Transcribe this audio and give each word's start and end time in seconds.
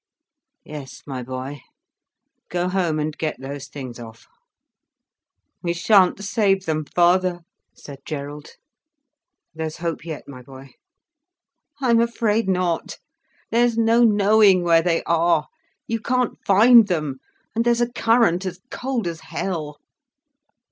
"Yes 0.65 1.03
my 1.05 1.21
boy? 1.21 1.61
Go 2.49 2.69
home 2.69 2.97
and 2.97 3.15
get 3.15 3.39
those 3.39 3.67
things 3.67 3.99
off." 3.99 4.25
"We 5.61 5.73
shan't 5.73 6.23
save 6.23 6.65
them, 6.65 6.85
father," 6.85 7.41
said 7.75 7.99
Gerald. 8.03 8.55
"There's 9.53 9.77
hope 9.77 10.03
yet, 10.03 10.27
my 10.27 10.41
boy." 10.41 10.73
"I'm 11.81 11.99
afraid 11.99 12.49
not. 12.49 12.97
There's 13.51 13.77
no 13.77 14.03
knowing 14.03 14.63
where 14.63 14.81
they 14.81 15.03
are. 15.03 15.45
You 15.85 15.99
can't 15.99 16.35
find 16.47 16.87
them. 16.87 17.19
And 17.53 17.63
there's 17.63 17.79
a 17.81 17.91
current, 17.93 18.43
as 18.43 18.59
cold 18.71 19.05
as 19.05 19.19
hell." 19.19 19.77